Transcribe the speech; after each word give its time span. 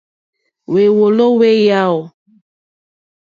Hwèwòló 0.69 1.25
hwé 1.37 1.49
yáò. 1.67 1.97